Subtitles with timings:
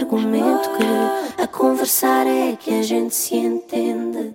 [0.00, 4.34] argumento que a conversar é que a gente se entende.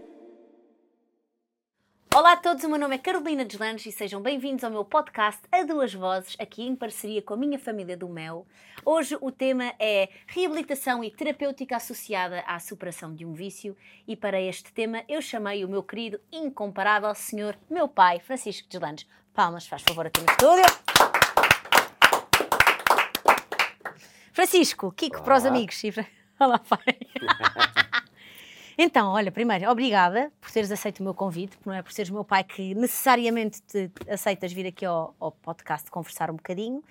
[2.13, 5.41] Olá a todos, o meu nome é Carolina Deslandes e sejam bem-vindos ao meu podcast
[5.51, 8.45] A Duas Vozes, aqui em parceria com a minha família do Mel.
[8.85, 13.75] Hoje o tema é reabilitação e terapêutica associada à superação de um vício
[14.07, 19.07] e para este tema eu chamei o meu querido, incomparável senhor, meu pai, Francisco Deslandes.
[19.33, 21.14] Palmas, faz favor, aqui no estúdio.
[24.35, 25.81] Francisco, Kiko para os amigos.
[26.37, 26.79] Olá, pai.
[28.77, 32.25] Então, olha, primeiro, obrigada por teres aceito o meu convite, não é por seres meu
[32.25, 36.83] pai que necessariamente te aceitas vir aqui ao, ao podcast conversar um bocadinho.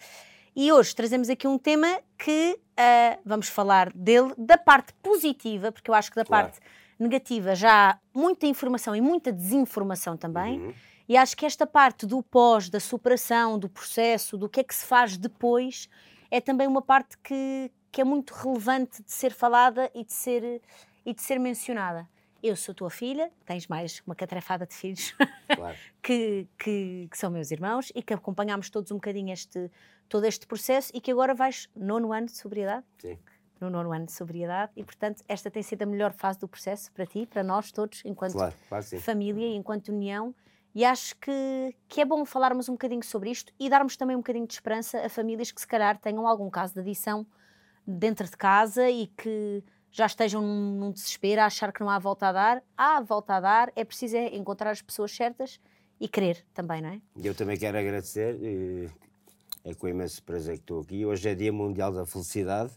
[0.56, 5.90] E hoje trazemos aqui um tema que uh, vamos falar dele, da parte positiva, porque
[5.90, 6.46] eu acho que da claro.
[6.46, 6.60] parte
[6.98, 10.58] negativa já há muita informação e muita desinformação também.
[10.60, 10.74] Uhum.
[11.06, 14.74] E acho que esta parte do pós, da superação, do processo, do que é que
[14.74, 15.86] se faz depois,
[16.34, 20.60] é também uma parte que, que é muito relevante de ser falada e de ser
[21.06, 22.08] e de ser mencionada.
[22.42, 25.14] Eu sou tua filha, tens mais uma catrafada de filhos
[25.54, 25.76] claro.
[26.02, 29.70] que, que, que, são meus irmãos e que acompanhámos todos um bocadinho este,
[30.08, 32.84] todo este processo e que agora vais nono ano de sobriedade.
[32.98, 33.16] Sim.
[33.60, 36.90] No nono ano de sobriedade e, portanto, esta tem sido a melhor fase do processo
[36.90, 40.34] para ti, para nós todos, enquanto claro, claro família e enquanto união.
[40.74, 44.18] E acho que, que é bom falarmos um bocadinho sobre isto e darmos também um
[44.18, 47.24] bocadinho de esperança a famílias que, se calhar, tenham algum caso de adição
[47.86, 51.98] dentro de casa e que já estejam num, num desespero, a achar que não há
[52.00, 52.62] volta a dar.
[52.76, 55.60] Há volta a dar, é preciso é encontrar as pessoas certas
[56.00, 57.00] e querer também, não é?
[57.22, 58.90] Eu também quero agradecer, eh,
[59.64, 61.06] é com imenso prazer que estou aqui.
[61.06, 62.72] Hoje é Dia Mundial da Felicidade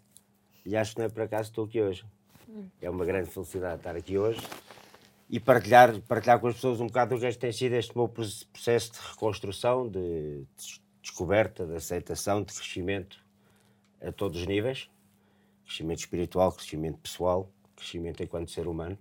[0.63, 2.05] e acho que não é por acaso que estou aqui hoje.
[2.47, 2.69] Hum.
[2.79, 4.39] É uma grande felicidade estar aqui hoje
[5.29, 8.93] e partilhar, partilhar com as pessoas um bocado o que tem sido este meu processo
[8.93, 10.45] de reconstrução, de
[11.01, 13.25] descoberta, de aceitação, de crescimento
[14.01, 14.89] a todos os níveis
[15.67, 18.97] crescimento espiritual, crescimento pessoal, crescimento enquanto ser humano.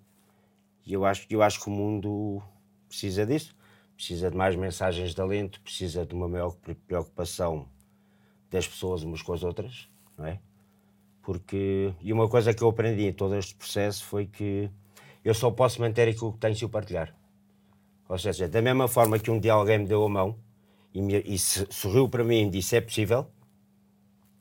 [0.85, 2.43] E eu acho, eu acho que o mundo
[2.89, 3.55] precisa disso.
[3.95, 6.55] Precisa de mais mensagens de alento, precisa de uma maior
[6.87, 7.67] preocupação
[8.51, 10.39] das pessoas umas com as outras, não é?
[11.23, 14.71] Porque, e uma coisa que eu aprendi em todo este processo foi que
[15.27, 17.13] eu só posso manter aquilo que tenho se o partilhar.
[18.09, 20.39] Ou seja, da mesma forma que um dia alguém me deu a mão
[20.95, 23.27] e, me, e sorriu para mim e disse é possível,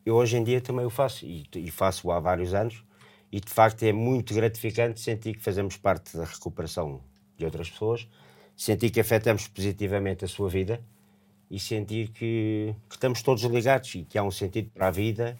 [0.05, 2.83] eu hoje em dia também o faço e, e faço-o há vários anos
[3.31, 7.01] e de facto é muito gratificante sentir que fazemos parte da recuperação
[7.35, 8.07] de outras pessoas,
[8.55, 10.79] sentir que afetamos positivamente a sua vida
[11.49, 15.35] e sentir que, que, estamos todos ligados e que há um sentido para a vida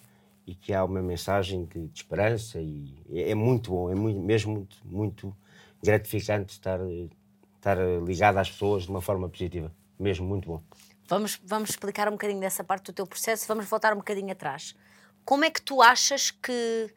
[0.46, 4.20] e que há uma mensagem de, de esperança e é, é, muito bom, é muito,
[4.20, 5.36] mesmo muito, muito
[5.82, 6.78] gratificante estar,
[7.56, 10.62] estar ligado às pessoas de uma forma positiva, mesmo muito bom.
[11.08, 14.74] Vamos, vamos explicar um bocadinho dessa parte do teu processo, vamos voltar um bocadinho atrás.
[15.24, 16.94] Como é que tu achas que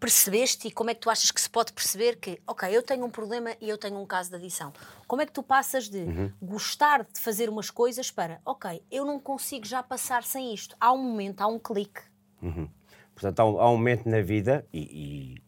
[0.00, 3.04] percebeste e como é que tu achas que se pode perceber que, ok, eu tenho
[3.04, 4.72] um problema e eu tenho um caso de adição?
[5.06, 6.32] Como é que tu passas de uhum.
[6.42, 10.74] gostar de fazer umas coisas para, ok, eu não consigo já passar sem isto?
[10.80, 12.00] Há um momento, há um clique.
[12.42, 12.68] Uhum.
[13.14, 15.42] Portanto, há um, há um, momento na vida e, e,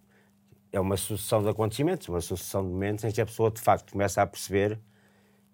[0.72, 3.92] é uma sucessão de acontecimentos, uma sucessão de momentos em que a pessoa de facto
[3.92, 4.78] começa a perceber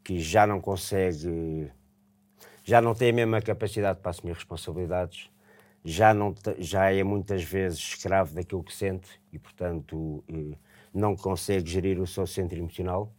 [0.04, 1.70] que já não consegue
[2.64, 5.30] já não tem a mesma capacidade para assumir responsabilidades,
[5.84, 10.56] já, não, já é muitas vezes escravo daquilo que sente e, portanto, eh,
[10.92, 13.12] não consegue gerir o seu centro emocional,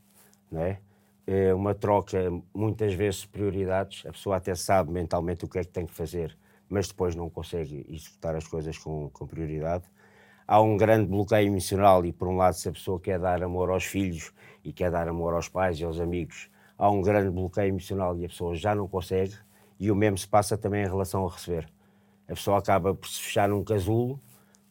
[0.51, 0.79] não é?
[1.25, 2.17] É uma troca,
[2.53, 4.05] muitas vezes, de prioridades.
[4.05, 6.37] A pessoa até sabe mentalmente o que é que tem que fazer,
[6.71, 9.83] mas depois não consegue executar as coisas com, com prioridade.
[10.47, 13.69] Há um grande bloqueio emocional e, por um lado, se a pessoa quer dar amor
[13.69, 14.31] aos filhos
[14.63, 18.25] e quer dar amor aos pais e aos amigos, há um grande bloqueio emocional e
[18.25, 19.35] a pessoa já não consegue,
[19.77, 21.67] e o mesmo se passa também em relação a receber.
[22.25, 24.17] A pessoa acaba por se fechar num casulo,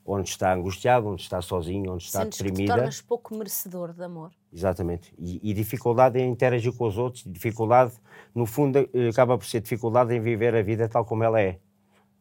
[0.04, 2.72] onde está angustiado, onde está sozinho, onde está Sentes deprimida.
[2.72, 4.30] Que te tornas pouco merecedor de amor.
[4.50, 5.12] Exatamente.
[5.18, 7.92] E, e, dificuldade em interagir com os outros, dificuldade,
[8.34, 11.58] no fundo, eh, acaba por ser dificuldade em viver a vida tal como ela é.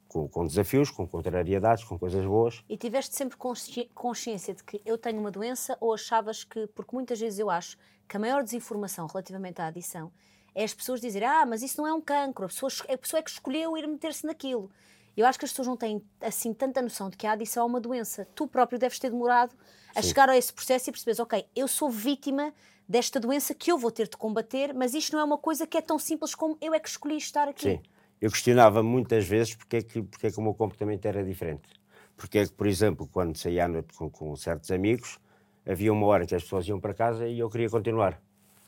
[0.10, 2.64] Com, com desafios, com contrariedades, com coisas boas.
[2.68, 6.94] E tiveste sempre consci consciência de que eu tenho uma doença ou achavas que, porque
[6.94, 10.12] muitas vezes eu acho que a maior desinformação relativamente à adição
[10.56, 13.20] é as pessoas dizerem: Ah, mas isso não é um cancro, a pessoa, a pessoa
[13.20, 14.70] é que escolheu ir meter-se naquilo.
[15.16, 17.66] Eu acho que as pessoas não têm assim tanta noção de que a adição é
[17.66, 18.28] uma doença.
[18.34, 19.56] Tu próprio deves ter demorado
[19.96, 20.08] a Sim.
[20.08, 22.54] chegar a esse processo e perceberes: Ok, eu sou vítima
[22.88, 25.78] desta doença que eu vou ter de combater, mas isto não é uma coisa que
[25.78, 27.74] é tão simples como eu é que escolhi estar aqui.
[27.74, 27.82] Sim.
[28.22, 31.70] Eu questionava muitas vezes porque é que, porque é que o meu comportamento era diferente.
[32.18, 35.20] Porque é que, por exemplo, quando saía à noite com, com certos amigos,
[35.66, 38.22] havia uma hora que as pessoas iam para casa e eu queria continuar.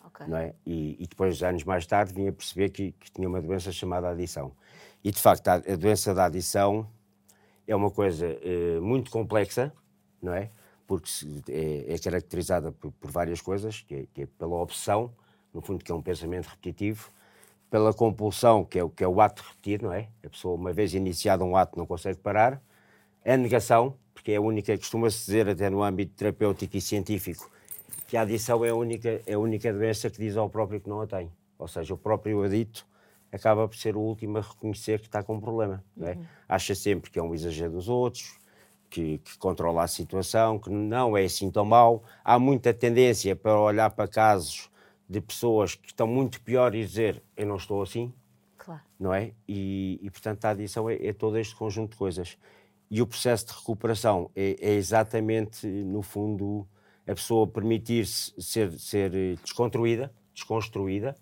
[0.06, 0.28] Okay.
[0.28, 0.54] Não é?
[0.66, 4.52] e, e, depois, anos mais tarde, vinha perceber que, que, tinha uma doença chamada adição.
[5.04, 6.88] E, de facto, a, a doença da adição
[7.68, 9.74] é uma coisa eh, muito complexa,
[10.22, 10.50] não é?
[10.86, 15.14] Porque se- é, é caracterizada por, por várias coisas, que é, que é pela opção,
[15.54, 17.12] no fundo, que é um pensamento repetitivo,
[17.72, 20.10] pela compulsão, que é, o- que é o ato repetido, não é?
[20.24, 22.62] A pessoa, uma vez iniciado um ato, não consegue parar.
[23.26, 27.50] A negação, porque é a única, costuma-se dizer até no âmbito terapêutico e científico,
[28.08, 30.90] que a adição é a única, é a única doença que diz ao próprio que
[30.90, 31.32] não a tem.
[31.58, 32.86] Ou seja, o próprio adito
[33.32, 35.82] acaba por ser o último a reconhecer que está com um problema.
[35.96, 36.18] Não é?
[36.50, 38.38] Acha sempre que é um exagero dos outros,
[38.90, 42.04] que, que controla a situação, que não é assim tão mau.
[42.22, 44.70] Há muita tendência para olhar para casos
[45.12, 48.14] de pessoas que estão muito pior e dizer eu não estou assim,
[48.58, 48.80] Claro.
[48.98, 49.34] não é?
[49.46, 52.38] E, e, portanto, a adição é, é todo este conjunto de coisas.
[52.90, 56.66] E o processo de recuperação é, é exatamente, no fundo,
[57.06, 61.14] a pessoa permitir-se ser, ser eh, desconstruída, desconstruída,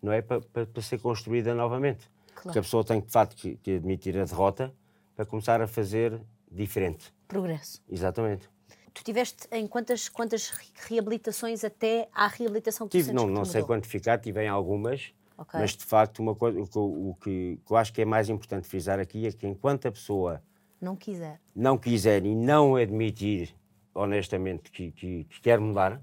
[0.00, 0.22] não é?
[0.22, 2.10] Para, para, para ser construída novamente.
[2.42, 4.72] Porque a pessoa tem, de facto, que, que admitir a derrota
[5.14, 6.18] para começar a fazer
[6.50, 7.12] diferente.
[7.28, 7.82] Progresso.
[7.90, 8.48] Exatamente.
[8.94, 13.62] Tu tiveste em quantas, quantas re- reabilitações até à reabilitação que Tive, não, não sei
[13.62, 15.58] quantificar, tive em algumas, Ok.
[15.58, 18.04] mas de facto uma coisa, o, que, eu- o que, que eu acho que é
[18.04, 20.40] mais importante frisar aqui é que enquanto a pessoa
[20.80, 21.40] Não quiser.
[21.56, 23.54] não quiser e não admitir
[23.92, 26.00] honestamente que, que- que quer mudar,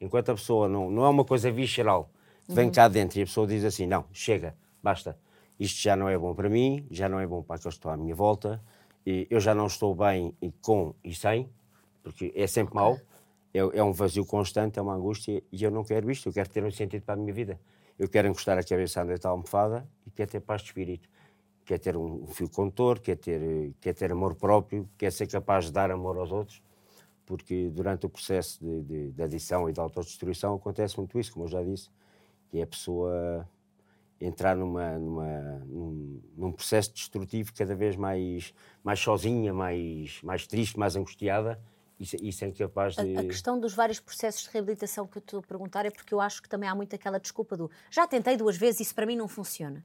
[0.00, 2.10] enquanto a pessoa não, não é uma coisa visceral,
[2.46, 5.16] que vem cá dentro e a pessoa diz assim: não, chega, basta,
[5.60, 7.92] isto já não é bom para mim, já não é bom para aqueles que estão
[7.92, 8.60] à minha volta,
[9.06, 11.48] eu já não estou bem com e sem,
[12.02, 12.98] porque é sempre mau,
[13.54, 16.48] é, é um vazio constante, é uma angústia e eu não quero isto, eu quero
[16.48, 17.60] ter um sentido para a minha vida.
[17.98, 21.08] Eu quero encostar a cabeça à almofada e quero ter paz de espírito
[21.64, 25.72] quer ter um fio condutor, quer ter, quer ter amor próprio, quer ser capaz de
[25.72, 26.62] dar amor aos outros,
[27.24, 31.44] porque durante o processo de, de, de adição e de autodestruição acontece muito isso, como
[31.46, 31.88] eu já disse,
[32.50, 33.48] que é a pessoa
[34.20, 40.78] entrar numa, numa, num, num processo destrutivo cada vez mais, mais sozinha, mais, mais triste,
[40.78, 41.60] mais angustiada
[42.02, 43.16] e, se- e sem capaz A, de...
[43.16, 46.20] a questão dos vários processos de reabilitação que eu estou a perguntar é porque eu
[46.20, 49.16] acho que também há muito aquela desculpa do já tentei duas vezes, isso para mim
[49.16, 49.84] não funciona.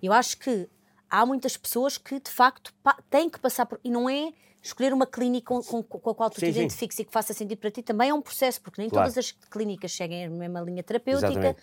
[0.00, 0.68] Eu acho que
[1.10, 2.72] há muitas pessoas que de facto
[3.10, 3.80] têm que passar por.
[3.82, 4.32] E não é
[4.62, 7.32] escolher uma clínica com, com- com a qual tu Sim, te identifiques e que faça
[7.34, 9.08] sentido para ti, também é um processo, porque nem Claro.
[9.10, 11.28] todas as clínicas seguem a mesma linha terapêutica.
[11.28, 11.58] Exatamente.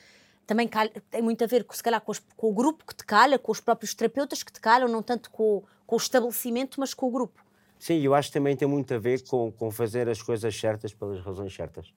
[0.45, 2.93] Também calha- tem muito a ver com, se calhar, com, os- com o grupo que
[2.95, 6.79] te calha, com os próprios terapeutas que te calham, não tanto com, com o estabelecimento,
[6.79, 7.41] mas com o grupo.
[7.79, 10.93] Sim, eu acho que também tem muito a ver com, com fazer as coisas certas
[10.93, 11.93] pelas razões certas.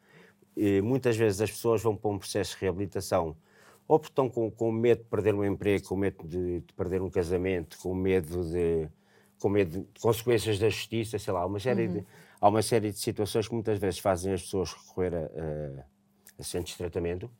[0.56, 3.36] E muitas vezes as pessoas vão para um processo de reabilitação
[3.88, 7.00] ou porque estão com, com medo de perder um emprego, com medo de, de perder
[7.00, 8.86] um casamento, com medo de,
[9.40, 12.04] com medo de consequências da justiça, sei lá, há uma série, de,
[12.38, 15.84] há uma série de situações que muitas vezes fazem as pessoas recorrer a, a,
[16.38, 17.30] a centros de tratamento,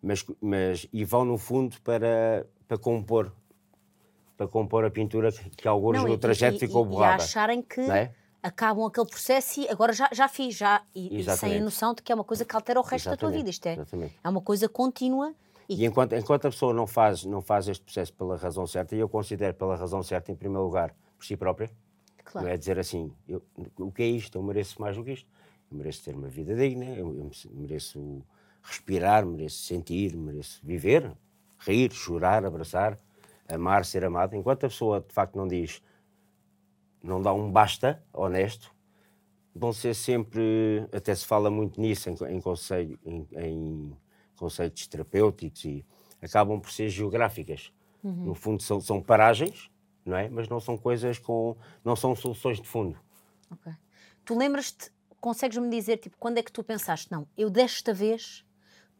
[0.00, 3.34] mas, mas, e vão no fundo para, para compor
[4.40, 7.22] para compor a pintura que, que alguns no trajeto e, ficou e, e borrada.
[7.22, 8.10] acharem que é?
[8.42, 11.60] acabam aquele processo e agora já, já fiz, já, e, e sem a Exatamente.
[11.62, 13.50] noção de que é uma coisa que altera o resto da tua Exatamente, vida.
[13.50, 14.14] Isto é, exatamente.
[14.24, 15.34] é uma coisa contínua
[15.68, 18.96] e, E enquanto, enquanto a pessoa não faz, não faz este processo pela razão certa,
[18.96, 21.70] e eu considero pela razão certa, em primeiro lugar, por si própria,
[22.24, 23.42] claro, não é dizer assim, eu-
[23.78, 24.38] o que é isto?
[24.38, 25.28] Eu mereço mais do que isto.
[25.70, 28.22] Eu mereço ter uma vida digna, eu, eu mereço
[28.62, 31.12] respirar, mereço sentir, mereço viver,
[31.58, 32.96] rir, chorar, abraçar,
[33.54, 34.34] amar, ser amado.
[34.34, 35.82] Enquanto a pessoa, de facto, não diz,
[37.02, 38.74] não dá um basta honesto,
[39.54, 43.96] vão ser sempre, até se fala muito nisso em, em, conselho, em, em
[44.36, 45.84] conceitos terapêuticos e
[46.22, 47.72] acabam por ser geográficas.
[48.02, 49.70] No fundo são, são paragens,
[50.04, 50.28] não é?
[50.28, 52.98] Mas não são coisas com, não são soluções de fundo.
[53.50, 53.72] ok.
[54.24, 54.90] Tu lembras-te,
[55.20, 58.44] consegues-me dizer, tipo, quando é que tu pensaste, não, eu desta vez,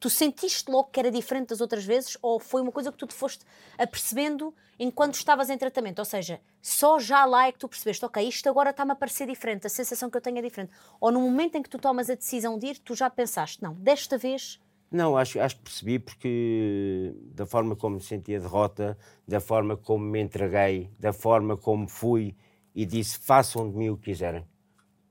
[0.00, 3.07] tu sentiste logo que era diferente das outras vezes ou foi uma coisa que tu
[3.07, 3.45] te foste
[3.78, 5.99] apercebendo enquanto estavas em tratamento?
[5.99, 9.26] Ou seja, só já lá é que tu percebeste, ok, isto agora está-me a parecer
[9.26, 10.73] diferente, a sensação que eu tenho é diferente.
[10.99, 13.75] Ou no momento em que tu tomas a decisão de ir, tu já pensaste, não,
[13.75, 14.59] desta vez
[14.90, 20.04] Não, acho, acho que percebi porque da forma como senti a derrota, da forma como
[20.04, 22.35] me entreguei, da forma como fui
[22.75, 24.45] e disse façam de mim o que quiserem.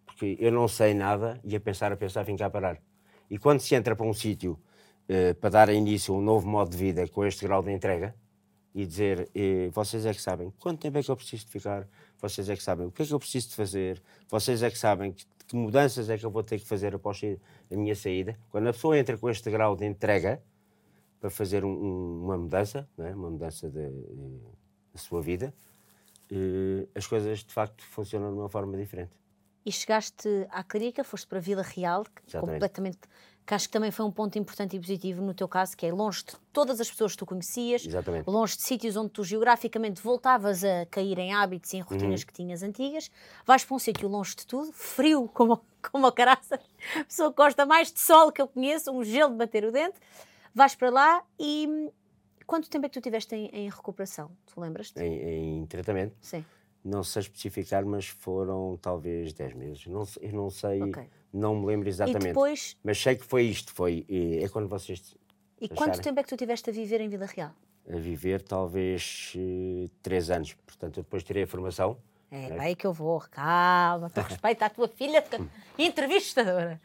[0.05, 2.81] Porque eu não sei nada e a pensar, a pensar, vim cá parar.
[3.29, 4.59] E quando se entra para um sítio
[5.09, 8.15] eh, para dar início a um novo modo de vida com este grau de entrega
[8.73, 11.87] e dizer eh, vocês é que sabem quanto tempo é que eu preciso de ficar,
[12.21, 14.77] vocês é que sabem o que é que eu preciso de fazer, vocês é que
[14.77, 17.19] sabem que, que mudanças é que eu vou ter que fazer após
[17.71, 18.39] a minha saída.
[18.51, 20.41] Quando a pessoa entra com este grau de entrega
[21.19, 23.13] para fazer um- um- uma mudança, é?
[23.15, 23.81] uma mudança da
[24.93, 25.53] da sua vida,
[26.31, 29.11] eh, as coisas de facto funcionam de uma forma diferente.
[29.65, 32.39] e chegaste à clínica, foste para Vila Real, Exatamente.
[32.53, 32.99] completamente
[33.49, 35.91] que acho que também foi um ponto importante e positivo no teu caso, que é
[35.91, 38.29] longe de todas as pessoas que tu conhecias, Exatamente.
[38.29, 41.87] longe de sítios onde tu geograficamente voltavas a cair em hábitos e em Uhum.
[41.89, 43.09] rotinas que tinhas antigas,
[43.47, 45.59] vais para um sítio longe de tudo, frio como,
[45.91, 46.59] como a caraça,
[46.95, 49.71] a pessoa que gosta mais de sol que eu conheço, um gelo de bater o
[49.71, 49.97] dente,
[50.53, 51.89] vais para lá e
[52.45, 54.29] quanto tempo é que tu tiveste em, em recuperação?
[54.45, 55.01] Tu lembras-te?
[55.01, 56.45] Em, em tratamento, Sim.
[56.85, 59.87] não sei especificar, mas foram talvez 10 meses.
[59.87, 61.09] Não, eu não sei, Ok.
[61.33, 62.23] Não me lembro E exatamente.
[62.27, 64.05] depois, Mas sei que foi isto, foi.
[64.41, 65.15] É quando vocês
[65.61, 65.77] e Acharem.
[65.77, 67.51] quanto tempo é que tu tiveste a viver em Vila Real?
[67.91, 70.53] a viver, talvez eh, três anos.
[70.53, 71.97] Portanto, eu depois tirei a formação.
[72.31, 72.47] É, É.
[72.49, 75.23] para aí que eu vou, calma, tu respeita a tua filha
[75.77, 76.79] entrevistadora.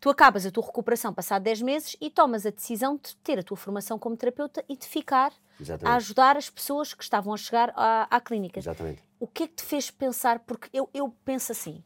[0.00, 3.42] Tu acabas a tua recuperação passado 10 meses e tomas a decisão de ter a
[3.42, 5.96] tua formação como terapeuta e de ficar a Exatamente.
[5.96, 8.58] ajudar as pessoas que estavam a chegar à, à clínica.
[8.58, 9.00] Exatamente.
[9.20, 10.40] O que é que te fez pensar?
[10.40, 11.82] Porque eu, eu penso assim: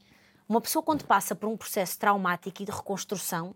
[0.49, 3.55] uma pessoa, quando passa por um processo traumático e de reconstrução,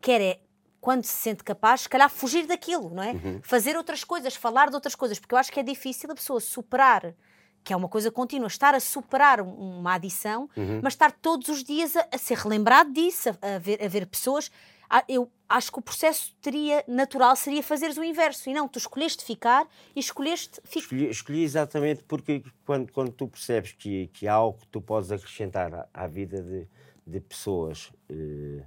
[0.00, 0.40] quer é,
[0.80, 3.12] quando se sente capaz, se calhar fugir daquilo, não é?
[3.12, 3.40] Uhum.
[3.42, 6.40] Fazer outras coisas, falar de outras coisas, porque eu acho que é difícil a pessoa
[6.40, 7.14] superar,
[7.62, 10.80] que é uma coisa contínua, estar a superar um- uma adição, Uhum.
[10.82, 14.06] mas estar todos os dias a, a ser relembrado disso, a, a ver, a ver
[14.06, 14.50] pessoas.
[14.90, 18.78] Ah, Eu acho que o processo teria natural seria fazeres o inverso, e não, tu
[18.78, 20.80] escolheste ficar e escolheste ficar.
[20.84, 25.10] Escolhi, escolhi exatamente porque quando, quando tu percebes que, que há algo que tu podes
[25.12, 26.66] acrescentar à, à vida de,
[27.06, 28.62] de pessoas eh,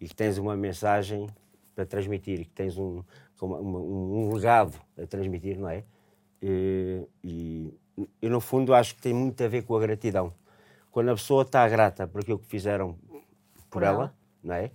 [0.00, 1.26] e que tens uma mensagem
[1.74, 3.02] para transmitir, e que tens um,
[3.40, 5.84] uma- um, um legado a transmitir, não é?
[6.40, 7.74] Eh, e
[8.22, 10.32] eu, no fundo, acho que tem muito a ver com a gratidão.
[10.92, 13.22] Quando a pessoa está grata por aquilo que fizeram por,
[13.70, 14.14] Por ela, ela.
[14.42, 14.70] não é?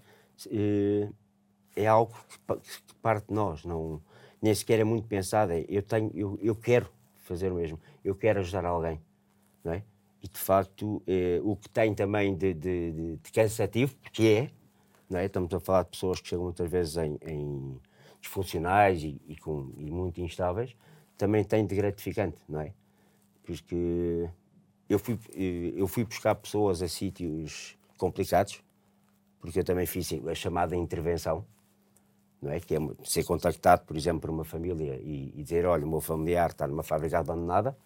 [0.51, 1.09] Eh,
[1.75, 4.01] é algo que, pa- que parte de nós, não,
[4.41, 5.51] nem sequer é muito pensado.
[5.53, 8.99] É, eu, tenho, eu, eu quero fazer o mesmo, eu quero ajudar alguém,
[9.63, 9.83] não é?
[10.23, 14.51] E de facto, eh, o que tem também de, de, de- de cansativo, porque é,
[15.09, 15.25] não é?
[15.25, 17.79] Estamos a falar de pessoas que chegam muitas vezes em, em
[18.21, 20.75] disfuncionais e, e, com, e muito instáveis,
[21.17, 22.73] também tem de gratificante, não é?
[23.43, 24.29] Porque
[24.89, 28.61] eu fui, eu fui buscar pessoas a sítios complicados,
[29.41, 31.45] porque eu também fiz a chamada intervenção,
[32.41, 32.59] não é?
[32.59, 36.01] Que é ser contactado, por exemplo, por uma família e, e dizer, olha, o meu
[36.01, 37.77] familiar está numa fábrica abandonada,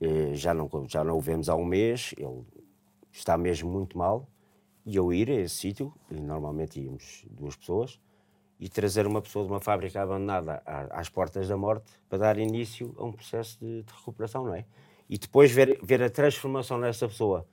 [0.00, 2.44] eh, já não, já não o vemos há um mês, ele
[3.12, 4.28] está mesmo muito mal,
[4.84, 8.00] e eu ir a esse sítio, e normalmente íamos duas pessoas,
[8.58, 12.94] e trazer uma pessoa de uma fábrica abandonada às portas da morte para dar início
[12.98, 14.64] a um processo de, de recuperação, não é?
[15.08, 17.46] E depois ver, ver a transformação nessa pessoa,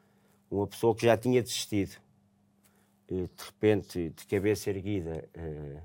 [0.50, 1.98] uma pessoa que já tinha desistido,
[3.10, 5.82] eh, de repente, de cabeça erguida, eh,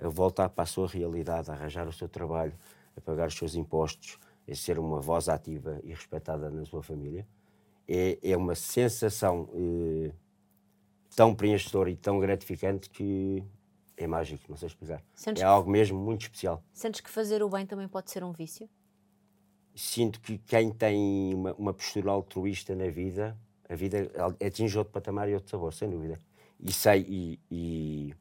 [0.00, 2.54] a voltar para a sua realidade, a arranjar o seu trabalho,
[2.96, 7.26] a pagar os seus impostos, a ser uma voz ativa e respeitada na sua família,
[7.88, 10.12] é, é uma sensação eh,
[11.14, 13.42] tão preenchedora e tão gratificante que
[13.96, 15.02] é mágico, não sei explicar.
[15.14, 16.62] Sentes É algo mesmo muito especial.
[16.72, 18.68] Sentes que fazer o bem também pode ser um vício?
[19.74, 23.36] Sinto que quem tem uma, uma postura altruísta na vida,
[23.68, 24.10] a vida
[24.44, 26.18] atinge outro patamar e outro sabor, sem dúvida.
[26.60, 28.14] E sei, e, e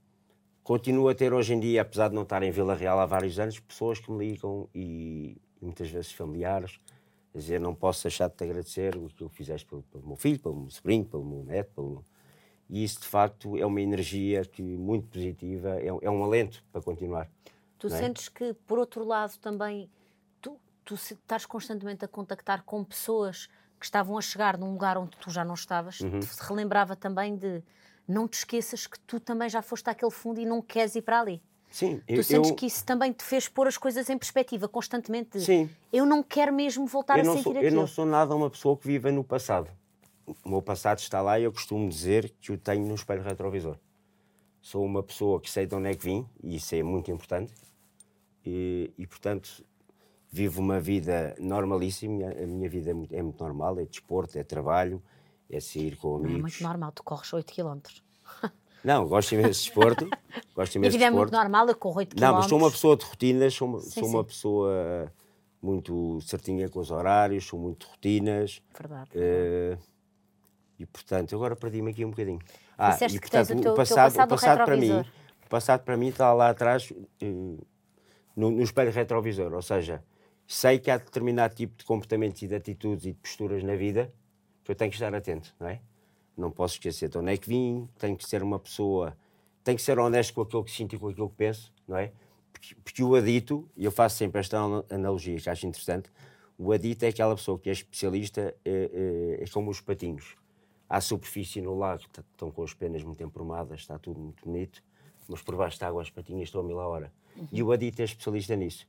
[0.64, 3.38] continuo a ter hoje em dia, apesar de não estar em Vila Real há vários
[3.40, 6.80] anos, pessoas que me ligam e, e muitas vezes familiares,
[7.34, 10.16] a dizer, não posso deixar de te agradecer o que tu fizeste pelo, pelo meu
[10.16, 12.06] filho, pelo meu sobrinho, pelo meu neto, pelo...
[12.70, 16.64] E isso, de facto, é uma energia que, muito positiva, é, um- é um alento
[16.72, 17.30] para continuar.
[17.78, 17.90] Tu é?
[17.90, 19.90] sentes que, por outro lado, também
[20.42, 25.18] tu, tu estás constantemente a contactar com pessoas que estavam a chegar num lugar onde
[25.18, 26.22] tu já não estavas, Uhum.
[26.22, 27.62] te relembrava também de
[28.08, 31.20] não te esqueças que tu também já foste àquele fundo e não queres ir para
[31.22, 31.42] ali.
[31.72, 34.68] Sim, Tu eu, sentes eu- que isso também te fez pôr as coisas em perspectiva
[34.68, 35.40] constantemente.
[35.40, 35.70] de, Sim.
[35.92, 37.76] Eu não quero mesmo voltar eu a sentir sou, eu aquilo.
[37.76, 39.72] não sou nada uma pessoa que vive no passado.
[40.46, 43.78] O meu passado está lá e eu costumo dizer que o tenho no espelho retrovisor.
[44.62, 47.52] Sou uma pessoa que sei de onde é que vim, e isso é muito importante,
[48.46, 49.66] e, e, portanto
[50.32, 52.28] vivo uma vida normalíssima.
[52.32, 55.02] A minha vida é muito, é muito normal: é desporto, é trabalho,
[55.56, 56.42] é sair com Não é amigos.
[56.42, 57.80] muito normal, tu corres 8 km.
[58.84, 60.10] Não, gosto imenso de desporto.
[60.56, 61.44] Gosto imenso de vida é muito desporto.
[61.44, 62.22] normal, eu corro 8 km.
[62.22, 64.28] Não, mas sou uma pessoa de rotinas, sou uma, Sim, sou uma sim.
[64.28, 65.14] pessoa
[65.62, 68.62] muito certinha com os horários, sou muito de rotinas.
[68.78, 69.10] Verdade.
[69.16, 69.78] eh,
[70.78, 72.40] e portanto, agora perdi-me aqui um bocadinho.
[72.78, 75.00] Ah, Disseste e portanto, o teu- teu passado, passado o passado para mim,
[75.46, 76.92] o passado para mim está lá atrás
[77.22, 77.26] eh,
[78.36, 80.04] no, no espelho retrovisor, ou seja,
[80.46, 84.12] sei que há determinado tipo de comportamentos e de atitudes e de posturas na vida
[84.72, 85.82] eu tenho que estar atento, não é?
[86.38, 89.16] Não posso esquecer de onde é que vim, tenho que ser uma pessoa,
[89.64, 92.12] tenho que ser honesto com aquilo que sinto e com aquilo que penso, não é?
[92.52, 96.10] Porque, porque o adito, e eu faço sempre esta ana- analogia que acho interessante,
[96.58, 100.36] o adito é aquela pessoa que é especialista, é, é- é como os patinhos.
[100.90, 104.84] à superfície no lago tá- estão com as penas muito emprumadas, está tudo muito bonito,
[105.28, 107.12] mas por baixo da água as patinhas estão a mil a hora.
[107.52, 108.88] E o Adito é especialista nisso.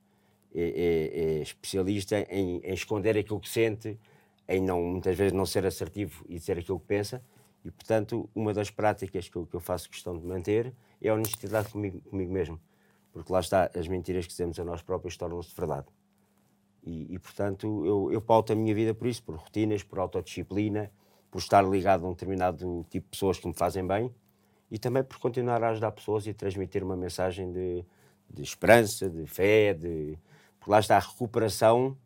[0.55, 3.99] É, é- é especialista em, em esconder aquilo que sente,
[4.49, 7.23] em não, muitas vezes não ser assertivo e dizer aquilo que pensa.
[7.65, 11.15] E, portanto, uma das práticas que eu, que eu faço questão de manter é a
[11.15, 12.61] honestidade comigo, comigo mesmo.
[13.13, 15.87] Porque lá está, as mentiras que dizemos a nós próprios tornam-se verdade.
[16.83, 20.91] E, e, portanto, eu, eu pauto a minha vida por isso, por rotinas, por autodisciplina,
[21.31, 24.15] por estar ligado a um determinado tipo de pessoas que me fazem bem
[24.71, 27.85] e também por continuar a ajudar pessoas e transmitir uma mensagem de,
[28.29, 30.19] de esperança, de fé, de...
[30.59, 31.97] Porque lá está, a recuperação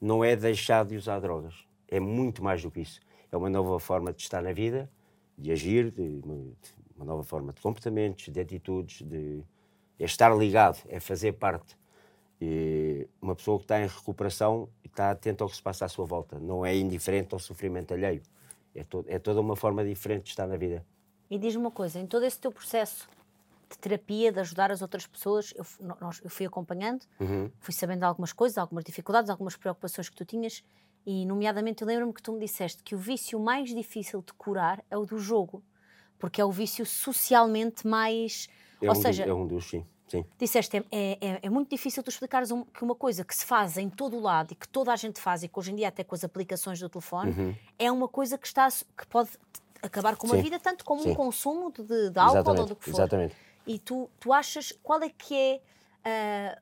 [0.00, 1.54] não é deixar de usar drogas.
[1.96, 3.00] É muito mais do que isso.
[3.30, 4.90] É uma nova forma de estar na vida,
[5.38, 9.42] de agir, de uma, nova forma de comportamentos, de atitudes, de
[9.98, 11.76] é estar ligado, é fazer parte.
[12.40, 16.04] E uma pessoa que está em recuperação está atenta ao que se passa à sua
[16.04, 18.22] volta, não é indiferente ao sofrimento alheio.
[18.74, 20.84] É, to é toda uma forma diferente de estar na vida.
[21.30, 23.08] E diz-me uma coisa, em todo esse teu processo
[23.70, 25.64] de terapia, de ajudar as outras pessoas, eu,
[26.00, 27.02] nós- eu fui acompanhando,
[27.60, 30.64] fui sabendo algumas coisas, algumas dificuldades, algumas preocupações que tu tinhas,
[31.06, 34.82] e nomeadamente eu lembro-me que tu me disseste que o vício mais difícil de curar
[34.90, 35.62] é o do jogo,
[36.18, 38.48] porque é o vício socialmente mais...
[38.80, 39.84] É ou um do- seja, é um dos, sim.
[40.08, 40.24] sim.
[40.38, 40.82] Disseste, é,
[41.20, 44.16] é, é- muito difícil tu explicares um- que uma coisa que se faz em todo
[44.16, 46.14] o lado e que toda a gente faz e que hoje em dia até com
[46.14, 49.30] as aplicações do telefone, é uma coisa que, está, que pode
[49.82, 50.40] acabar com uma Uhum.
[50.40, 50.44] Sim.
[50.44, 51.14] vida, tanto como um Sim.
[51.14, 52.90] consumo de, de, álcool ou Exatamente, do que for.
[52.96, 53.36] exatamente.
[53.66, 55.60] E tu, tu achas, qual é que é
[56.04, 56.58] ah,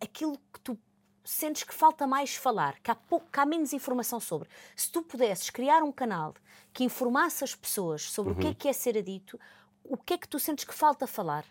[0.00, 0.78] aquilo que tu
[1.24, 4.48] sentes que falta mais falar, que há, pouco, que há menos informação sobre?
[4.76, 6.34] Se tu pudesses criar um canal
[6.72, 8.40] que informasse as pessoas sobre o Uhum.
[8.40, 9.38] que é que é ser adito,
[9.84, 11.44] o que é que tu sentes que falta falar?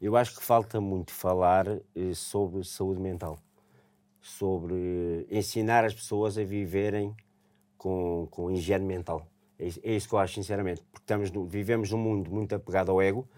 [0.00, 3.38] Eu acho que falta muito falar eh, sobre saúde mental,
[4.20, 7.14] sobre eh, ensinar as pessoas a viverem
[7.76, 9.26] com, com higiene mental.
[9.58, 12.54] É isso, é isso que eu acho, sinceramente, porque estamos no- vivemos num mundo muito
[12.54, 13.28] apegado ao ego,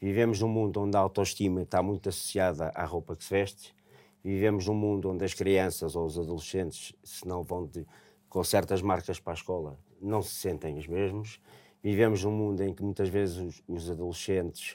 [0.00, 3.74] vivemos num mundo onde a autoestima está muito associada à roupa que se veste,
[4.22, 7.86] vivemos num mundo onde as crianças ou os adolescentes, se não vão de,
[8.28, 11.40] com certas marcas para a escola, não se sentem os mesmos.
[11.82, 14.74] Vivemos num mundo em que muitas vezes os, os adolescentes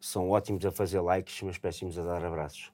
[0.00, 2.72] são ótimos a fazer likes, mas péssimos a dar abraços.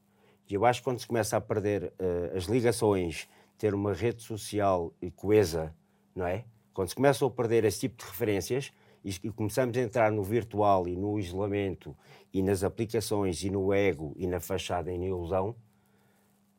[0.49, 4.23] E eu acho que quando se começa a perder eh, as ligações, ter uma rede
[4.23, 5.75] social coesa,
[6.15, 6.45] não é?
[6.75, 8.73] Quando se começam a perder esse tipo de referências
[9.05, 11.97] e, e começamos a entrar no virtual e no isolamento
[12.33, 15.55] e nas aplicações e no ego e na fachada e na ilusão,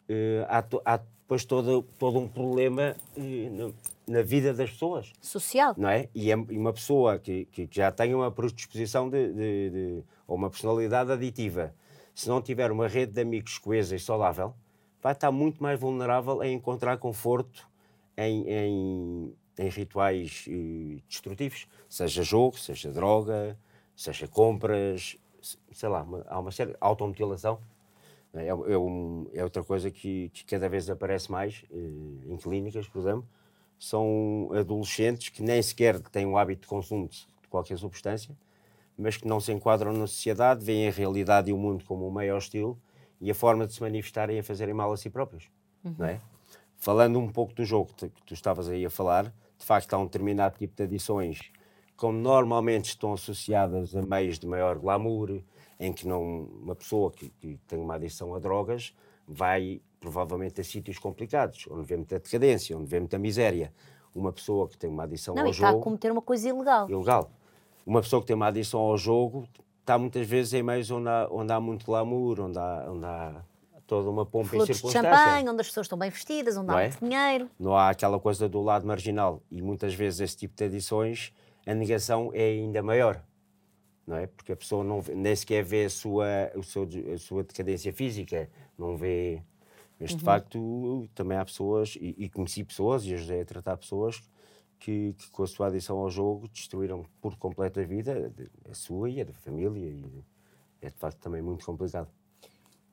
[0.10, 3.72] eh, há, to- há depois todo, todo um problema eh, na,
[4.08, 5.74] na vida das pessoas Social?
[5.78, 6.10] não é?
[6.14, 10.36] E, é- e uma pessoa que, que já tem uma predisposição de, de- de- ou
[10.36, 11.74] uma personalidade aditiva,
[12.14, 14.54] se não tiver uma rede de amigos coesa e saudável,
[15.02, 17.68] vai estar muito mais vulnerável a encontrar conforto
[18.18, 23.58] em, em- em rituais eh, destrutivos, seja jogo, seja droga,
[23.96, 27.60] seja compras, se- sei lá, uma- há uma série, automutilação.
[28.34, 31.76] Não É, é, um- é outra coisa que, que cada vez aparece mais eh,
[32.32, 33.26] em clínicas, por exemplo.
[33.80, 38.36] São adolescentes que nem sequer têm o hábito de consumo de qualquer substância,
[38.98, 42.12] mas que não se enquadram na sociedade, veem a realidade e o mundo como um
[42.12, 42.78] meio hostil
[43.20, 45.50] e a forma de se manifestarem é fazerem mal a si próprios.
[45.98, 46.20] Não é?
[46.78, 49.26] Falando um pouco do jogo que tu- que tu estavas aí a falar,
[49.58, 51.40] de facto há um determinado tipo de adições
[51.98, 55.42] que normalmente estão associadas a meios de maior glamour,
[55.80, 58.94] em que não, uma pessoa que, que tem uma adição a drogas
[59.28, 63.74] vai provavelmente a sítios complicados, onde vê muita decadência, onde vê muita miséria.
[64.14, 66.50] Uma pessoa que tem uma adição Não, ao e está a jogo cometer uma coisa
[66.50, 66.90] ilegal.
[66.90, 67.32] ilegal.
[67.86, 69.48] Uma pessoa que tem uma adição ao jogo
[69.82, 73.42] está muitas vezes em meios onde há, onde há muito glamour, onde há, onde há
[73.88, 75.10] toda uma pompa e Flutos de circunstância.
[75.12, 76.88] champanhe, onde as pessoas estão bem vestidas, onde Não há é?
[76.90, 77.50] muito dinheiro.
[77.60, 79.42] Não há aquela coisa do lado marginal.
[79.50, 81.34] E muitas vezes esse tipo de adições,
[81.66, 83.24] a negação é ainda maior.
[84.06, 84.28] Não é?
[84.28, 87.94] Porque a pessoa não vê- nem sequer vê a sua, o seu, a sua decadência
[87.94, 89.42] física, não vê.
[90.00, 94.22] Mas de facto também há pessoas, e, e conheci pessoas, e ajudei a tratar pessoas
[94.78, 98.34] que, que com a sua adição ao jogo destruíram por completo a vida,
[98.70, 99.90] a sua e a da família.
[99.90, 100.24] E
[100.82, 102.10] é de facto também muito complicado.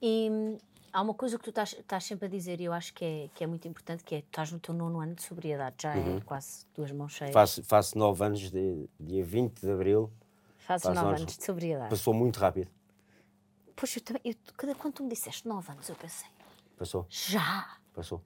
[0.00, 0.56] E hum,
[0.92, 3.30] há uma coisa que tu estás, estás sempre a dizer e eu acho que é,
[3.34, 5.94] que é muito importante, que é tu estás no teu nono ano de sobriedade, já
[5.96, 7.30] é quase duas mãos cheias.
[7.30, 7.40] Uhum.
[7.40, 10.10] Faço, faço nove anos, de, dia 20 de abril,
[10.58, 11.90] Fazes faz nove anos de sobriedade.
[11.90, 12.70] passou muito rápido.
[13.76, 16.28] Pois eu também, eu, cada- quando tu me disseste nove anos, eu pensei,
[16.76, 17.76] Passou, já!
[17.94, 18.22] passou.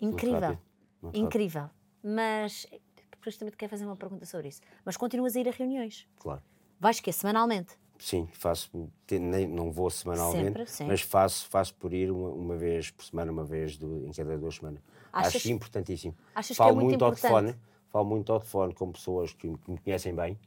[0.00, 0.60] Incrível, rápido,
[1.02, 1.26] muito rápido.
[1.26, 1.70] incrível.
[2.02, 2.66] Mas,
[3.10, 4.60] depois também te quero fazer uma pergunta sobre isso.
[4.84, 6.06] Mas continuas a ir a reuniões?
[6.18, 6.42] Claro.
[6.78, 7.78] Vais que Semanalmente?
[8.04, 8.70] Sim, faço,
[9.10, 10.86] nem, não vou semanalmente, Sempre, sim.
[10.86, 14.36] mas faço, faço por ir uma, uma vez por semana, uma vez do- em cada
[14.36, 14.82] duas semanas.
[15.10, 16.14] Achas- Acho importantíssimo.
[16.34, 17.32] achas que Falo é muito ao importante?
[17.32, 17.56] telefone,
[17.88, 20.38] falo muito ao telefone com pessoas que, me- que me conhecem bem.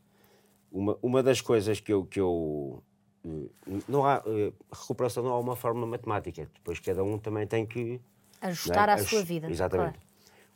[0.71, 2.05] Uma, uma das coisas que eu.
[2.05, 2.83] Que eu
[3.25, 6.47] eh, não há, eh, recuperação não há uma forma matemática.
[6.53, 7.99] Depois cada um também tem que.
[8.39, 9.03] Ajustar não à é?
[9.03, 9.49] sua vida.
[9.49, 9.93] Exatamente.
[9.97, 10.07] claro.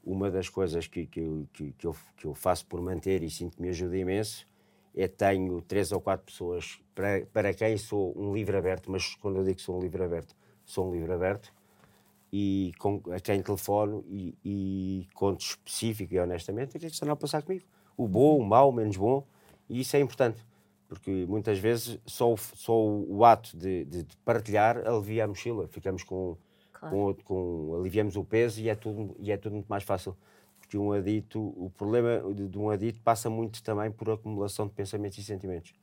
[0.04, 3.56] Uma das coisas que, que, que, que, eu, que eu faço por manter e sinto
[3.56, 4.46] que me ajuda imenso
[4.95, 9.38] é tenho três ou quatro pessoas para, para quem sou um livro aberto, mas quando
[9.38, 11.54] eu digo que sou um livro aberto, sou um livro aberto
[12.34, 16.93] e com, a quem telefono e, e conto específico e honestamente o que é que
[16.95, 17.65] estão a passar comigo.
[17.97, 19.25] O bom, o mau, o menos bom,
[19.69, 20.41] e isso é importante,
[20.88, 25.67] porque muitas vezes só o, só o ato de, de- de partilhar alivia a mochila,
[25.67, 26.38] ficamos com,
[26.73, 26.95] Claro.
[26.95, 30.15] com, com- aliviamos o peso e é, tudo, e é tudo muito mais fácil.
[30.71, 35.17] Porque um adito, o problema de, um adito passa muito também por acumulação de pensamentos
[35.17, 35.73] e sentimentos.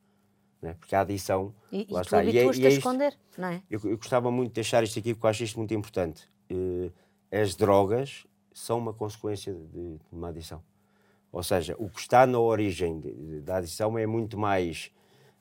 [0.62, 0.74] Né?
[0.80, 1.54] Porque a adição.
[1.70, 2.24] E, e lá tu está.
[2.24, 3.62] E é- e é isto- esconder, não é?
[3.70, 6.26] eu, eu gostava muito de deixar isto aqui porque eu acho isto muito importante.
[6.48, 6.90] Eh,
[7.30, 10.62] as drogas são uma consequência de, de uma adição.
[11.30, 14.90] Ou seja, o que está na origem de- da adição é muito mais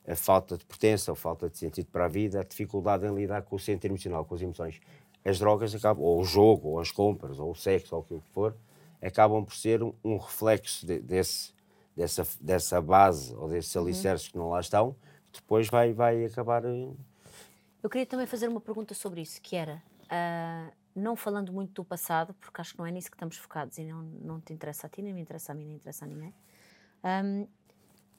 [0.05, 3.43] a falta de pertença, a falta de sentido para a vida, a dificuldade em lidar
[3.43, 4.81] com o centro emocional, com as emoções.
[5.23, 8.19] As drogas acabam, ou o jogo, ou as compras, ou o sexo, ou o que
[8.33, 8.53] for,
[9.01, 11.53] acabam por ser um, um reflexo de- desse,
[11.95, 14.95] dessa, dessa base ou desses alicerces que não lá estão,
[15.31, 16.63] que depois vai, vai acabar.
[16.65, 16.91] eh,
[17.83, 21.85] Eu queria também fazer uma pergunta sobre isso, que era, ah, não falando muito do
[21.85, 24.87] passado, porque acho que não é nisso que estamos focados e não, não te interessa
[24.87, 26.33] a ti, nem me interessa a mim, nem interessa a ninguém.
[27.03, 27.45] Ahm,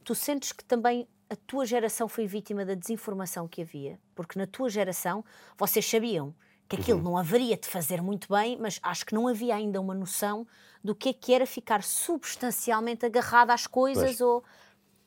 [0.04, 3.98] tu sentes que também a tua geração foi vítima da desinformação que havia?
[4.14, 5.24] Porque na tua geração
[5.58, 6.34] vocês sabiam
[6.68, 9.94] que aquilo não haveria de fazer muito bem, mas acho que não havia ainda uma
[9.94, 10.46] noção
[10.84, 14.20] do que é que era ficar substancialmente agarrado às coisas Pois.
[14.20, 14.44] ou,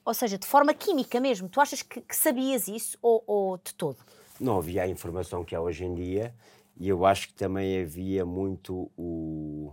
[0.03, 1.47] ou seja, de forma química mesmo.
[1.47, 3.97] Tu achas que, que sabias isso ou, ou de todo?
[4.41, 6.33] não havia a informação que há hoje em dia
[6.75, 9.71] e eu acho que também havia muito o,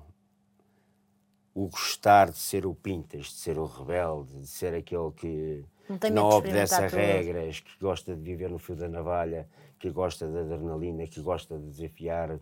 [1.55, 6.11] o gostar de ser o pintas, de ser o rebelde, de ser aquele que Não
[6.11, 9.49] não obedece a regras, que gosta de viver no fio da navalha,
[9.79, 12.39] que gosta da adrenalina, que gosta de desafiar,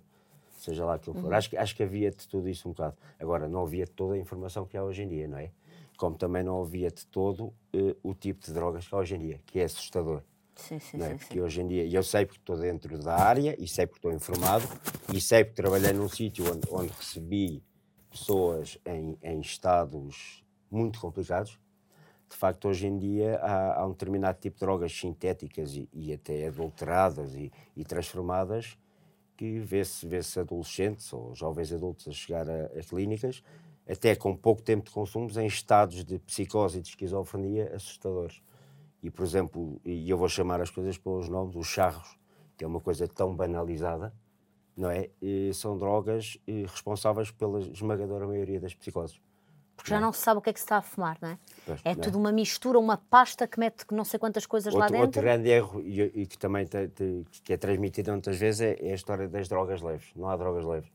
[0.59, 1.27] seja lá aquilo que Uhum.
[1.29, 1.35] for.
[1.35, 2.97] Acho, que- acho que havia de tudo isso um bocado.
[3.21, 5.51] Agora, não havia toda a informação que há hoje em dia, não é?
[5.99, 9.19] Como também não havia de todo eh, o tipo de drogas que há hoje em
[9.19, 10.23] dia, que é assustador
[10.55, 11.11] Sim, sim, não é?
[11.11, 11.41] sim, Porque sim.
[11.41, 14.13] hoje em dia, e eu sei porque estou dentro da área, e sei porque estou
[14.13, 14.67] informado,
[15.15, 17.63] e sei porque trabalhei num sítio onde, onde recebi
[18.11, 21.59] pessoas em, em estados muito complicados.
[22.29, 26.13] De facto, hoje em dia há, há um determinado tipo de drogas sintéticas e, e
[26.13, 28.77] até adulteradas e, e transformadas
[29.37, 33.43] que vê-se vê adolescentes ou jovens adultos a chegar a, a clínicas,
[33.89, 38.43] até com pouco tempo de consumos, em estados de psicose e de esquizofrenia assustadores.
[39.03, 42.19] E, por exemplo, e eu vou chamar as coisas pelos nomes, os charros,
[42.57, 44.13] que é uma coisa tão banalizada,
[44.77, 45.11] não é?
[45.21, 49.21] E são drogas eh, responsáveis pela esmagadora maioria das psicoses.
[49.77, 51.39] Porque já não se sabe o que é que se está a fumar, não é?
[51.67, 52.05] Pois, É não é?
[52.05, 55.21] tudo uma mistura, uma pasta que mete não sei quantas coisas lá Outro, outro dentro.
[55.23, 58.93] grande erro, e, e que também te- te- que é transmitido muitas vezes, é, é
[58.93, 60.09] a história das drogas leves.
[60.17, 60.91] Não há drogas leves.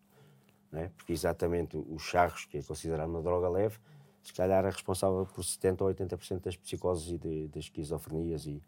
[0.72, 0.90] Não é?
[0.98, 3.78] Porque exatamente os charros, que é considerado uma droga leve,
[4.24, 8.62] se calhar é responsável por 70% ou 80% das psicoses e de- das esquizofrenias e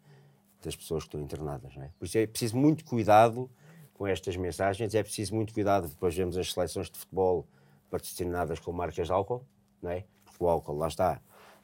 [0.62, 1.74] das pessoas que estão internadas.
[1.76, 1.90] Não é?
[1.98, 3.50] Por isso é preciso muito cuidado
[3.94, 5.88] com estas mensagens, é preciso muito cuidado.
[5.88, 7.46] Depois vemos as seleções de futebol
[7.90, 9.44] patrocinadas com marcas de álcool,
[9.84, 10.04] não é?
[10.24, 11.20] Porque o álcool, lá está,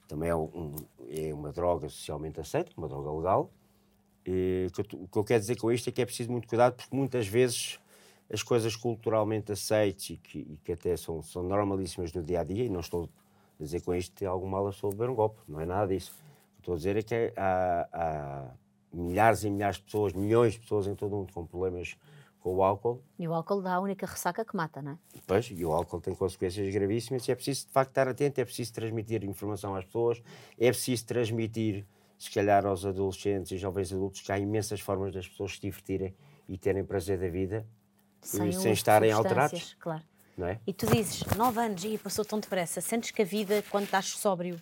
[0.07, 0.75] também é, um-
[1.09, 3.51] é uma droga socialmente aceita, uma droga legal.
[4.27, 6.95] E o que eu quero dizer com isto é que é preciso muito cuidado, porque
[6.95, 7.81] muitas vezes
[8.33, 12.45] as coisas culturalmente aceites e que, e que até são, são normalíssimas no dia a
[12.45, 13.09] dia, e não estou
[13.59, 15.89] a dizer com isto que algum mal a pessoa beber um golpe, não é nada
[15.93, 16.13] disso.
[16.13, 18.55] O que estou a dizer é que há, há
[18.93, 21.97] milhares e milhares de pessoas, milhões de pessoas em todo o mundo com problemas
[22.41, 24.99] com o álcool, E o álcool dá a única ressaca que mata, não é?
[25.27, 28.73] Pois, e o álcool tem consequências gravíssimas é preciso de facto estar atento, é preciso
[28.73, 30.23] transmitir informação às pessoas,
[30.59, 31.85] é preciso transmitir,
[32.19, 36.15] se calhar, aos adolescentes e jovens adultos que há imensas formas das pessoas se divertirem
[36.49, 37.67] e terem prazer da vida
[38.23, 40.03] Sem, eh, sem de estarem alterados, Claro.
[40.37, 40.59] não é?
[40.67, 42.81] E tu dizes, nove anos, e passou tão depressa.
[42.81, 44.61] Sentes que a vida, quando estás sóbrio,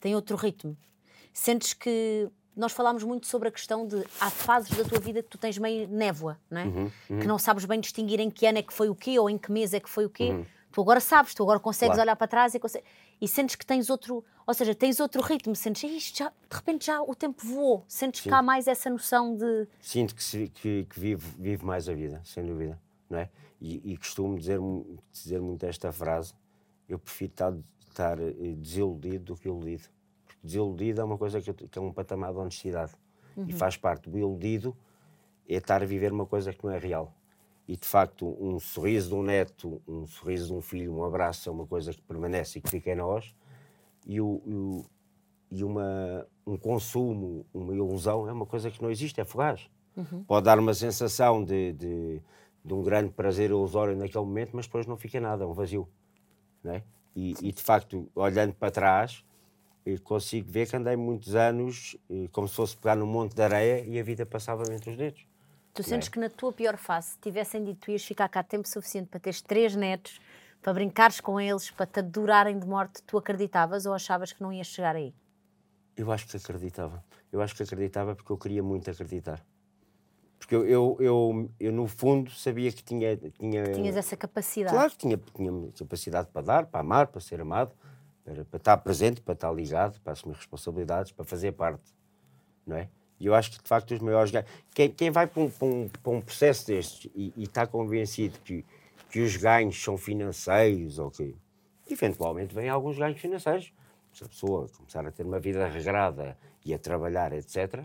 [0.00, 0.76] tem outro ritmo?
[1.32, 2.28] Sentes que.
[2.58, 5.56] Nós falámos muito sobre a questão de há fases da tua vida que tu tens
[5.56, 6.64] meio névoa, não é?
[6.64, 6.90] Uhum,
[7.20, 9.38] Que não sabes bem distinguir em que ano é que foi o quê ou em
[9.38, 10.44] que mês é que foi o quê.
[10.72, 11.94] Tu agora sabes, tu agora consegues Uhum.
[11.94, 12.08] Claro.
[12.08, 12.86] olhar para trás e, consegues,
[13.20, 16.56] e sentes que tens outro, ou seja, tens outro ritmo, sentes "Ei, isto já, de
[16.56, 18.34] repente já o tempo voou, sentes que Sim.
[18.34, 22.44] há mais essa noção de Sinto que, que, que vivo, vivo mais a vida, sem
[22.44, 23.30] dúvida, não é?
[23.60, 24.58] E, e costumo dizer,
[25.12, 26.34] dizer muito esta frase,
[26.88, 27.54] eu prefiro estar,
[27.88, 29.84] estar eh, desiludido do que iludido.
[30.42, 32.92] Desiludido é uma coisa que, eu que é um patamar de honestidade.
[33.46, 34.76] E faz parte do iludido
[35.48, 37.14] é estar a viver uma coisa que não é real.
[37.66, 41.48] E de facto, um sorriso de um neto, um sorriso de um filho, um abraço
[41.48, 43.34] é uma coisa que permanece e que fica em nós.
[44.06, 44.86] e, o, o,
[45.50, 49.70] e uma, um consumo, uma ilusão, é uma coisa que não existe, é fugaz.
[49.96, 50.24] Uhum.
[50.24, 52.22] Pode dar uma sensação de, de,
[52.64, 55.88] de, um grande prazer ilusório naquele momento, mas depois não fica nada, é um vazio.
[56.62, 56.82] Não é?
[57.18, 59.24] e, e, de facto, olhando para trás,
[60.04, 61.96] consigo ver que andei muitos anos
[62.32, 65.26] como se fosse pegar num monte de areia e a vida passava entre os dedos.
[65.74, 66.10] Tu sentes é?
[66.10, 69.40] que na tua pior fase tivessem dito que ias ficar cá tempo suficiente para teres
[69.40, 70.20] três netos,
[70.60, 74.52] para brincares com eles, para te durarem de morte, tu acreditavas ou achavas que não
[74.52, 75.14] ias chegar aí?
[75.96, 77.04] Eu acho que acreditava.
[77.32, 79.44] Eu acho que acreditava porque eu queria muito acreditar.
[80.38, 83.64] Porque eu, eu, eu, eu no fundo, sabia que tinha, tinha.
[83.72, 84.74] Tinhas essa capacidade.
[84.74, 87.72] Claro que tinha, tinha capacidade para dar, para amar, para ser amado,
[88.28, 91.94] para, para estar presente, para estar ligado, para assumir responsabilidades, para fazer parte.
[92.66, 92.88] Não é?
[93.18, 94.48] E eu acho que, de facto, os maiores ganhos.
[94.74, 98.38] Quem, quem vai para um, para, um, para um, processo destes e, e, está convencido
[98.44, 98.64] que,
[99.10, 101.34] que os ganhos são financeiros ou que.
[101.90, 103.72] Eventualmente vêm alguns ganhos financeiros.
[104.12, 107.84] Se a pessoa começar a ter uma vida regrada e a trabalhar, etc.,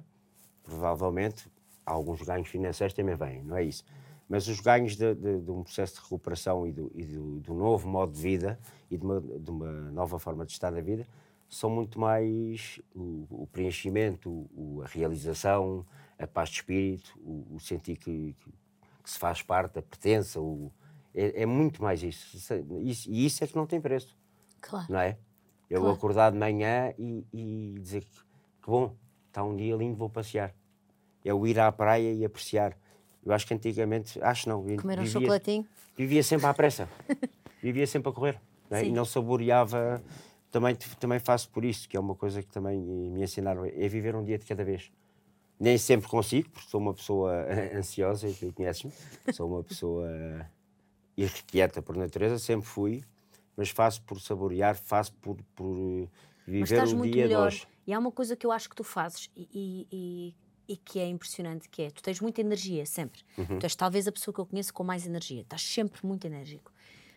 [0.61, 1.49] provavelmente
[1.85, 3.85] alguns ganhos financeiros também vêm, não é isso?
[4.27, 7.53] Mas os ganhos de, de, de um processo de recuperação e, do, e do, do,
[7.53, 8.59] novo modo de vida
[8.89, 11.05] e de uma, de uma nova forma de estar na vida
[11.53, 15.85] são muito mais o, o preenchimento, o, a realização,
[16.17, 18.51] a paz de espírito, o, o sentir que, que,
[19.03, 20.39] que, se faz parte, a pertença.
[21.13, 22.35] É, é, muito mais isso.
[22.81, 23.11] isso.
[23.11, 24.17] E isso é que não tem preço.
[24.59, 24.87] Claro.
[24.89, 25.17] Não é?
[25.69, 25.95] Eu claro.
[25.95, 28.17] acordar de manhã e, e dizer que,
[28.61, 28.95] que bom,
[29.27, 30.55] está um dia lindo, vou passear.
[31.23, 32.75] É o ir à praia e apreciar.
[33.25, 34.61] Eu acho que antigamente, acho não.
[34.61, 35.65] Comer um vivia, chocolatinho?
[35.97, 36.89] Vivia sempre à pressa.
[37.61, 38.39] vivia sempre a correr.
[38.69, 38.85] Não é?
[38.85, 40.03] E não saboreava
[40.53, 44.15] também, também faço por isso, que é uma coisa que também me ensinaram, é viver
[44.15, 44.91] um dia de cada vez.
[45.59, 48.91] Nem sempre consigo, porque sou uma pessoa ansiosa, e tu conheces-me,
[49.33, 50.07] sou uma pessoa
[51.17, 53.03] irrequieta por natureza, sempre fui,
[53.57, 56.07] mas faço por saborear, faço por, por
[56.45, 57.49] viver um dia melhor.
[57.49, 57.67] de hoje.
[57.87, 60.35] E há uma coisa que eu acho que tu fazes e, e,
[60.67, 63.21] e que é impressionante, que é, tu tens muita energia, sempre.
[63.37, 63.59] Uhum.
[63.59, 66.71] Tu és talvez a pessoa que eu conheço com mais energia, estás sempre muito enérgico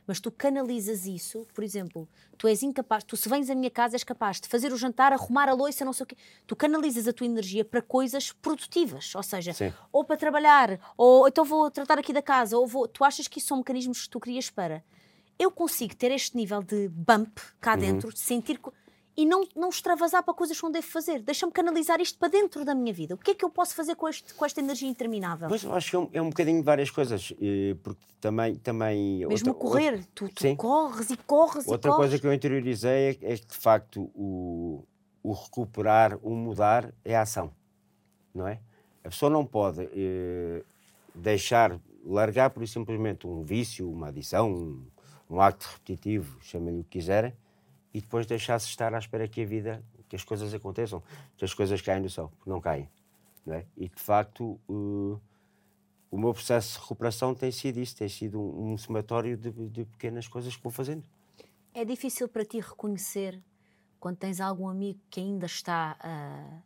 [0.07, 3.97] mas tu canalizas isso, por exemplo, tu és incapaz, tu se vens à minha casa
[3.97, 7.09] és capaz de fazer o jantar, arrumar a louça, não sei o quê, tu canalizas
[7.09, 9.73] a tua energia para coisas produtivas, ou seja, Sim.
[9.93, 13.39] ou para trabalhar, ou então vou tratar aqui da casa, ou vou, tu achas que
[13.39, 14.85] isso são mecanismos que tu crias para.
[15.39, 17.81] Eu consigo ter este nível de bump cá uhum.
[17.81, 18.61] dentro, sentir
[19.16, 21.22] e não, não extravasar para coisas que não devo fazer.
[21.22, 23.14] Deixa-me canalizar isto para dentro da minha vida.
[23.14, 25.48] O que é que eu posso fazer com, este, com esta energia interminável?
[25.48, 27.33] Pois, eu acho que é um, é um bocadinho de várias coisas.
[27.83, 28.57] Porque também.
[28.57, 31.96] também Mesmo outra, correr, outra, tu, tu corres e corres Outra e corres.
[31.96, 34.85] coisa que eu interiorizei é, é que, de facto, o,
[35.22, 37.50] o recuperar, o mudar é a ação.
[38.35, 38.61] Não é?
[39.02, 40.62] A pessoa não pode eh,
[41.14, 44.87] deixar, largar por simplesmente um vício, uma adição, um,
[45.31, 47.33] um acto repetitivo, chamem-lhe o que quiserem
[47.97, 51.03] e depois deixar-se estar à espera que a vida, que as coisas aconteçam,
[51.35, 52.91] que as coisas caem do céu, porque não caem.
[53.47, 53.65] Não é?
[53.75, 55.19] E de facto, uh,
[56.11, 59.85] o meu processo de recuperação tem sido isso, tem sido um, um somatório de, de,
[59.87, 61.05] pequenas coisas que vou fazendo.
[61.73, 63.41] É difícil para ti reconhecer
[63.99, 66.63] quando tens algum amigo que ainda está uh,